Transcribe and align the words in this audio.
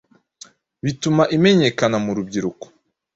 bituma 0.83 1.23
imenyekana 1.35 1.97
mu 2.05 2.11
rubyiruko 2.17 2.65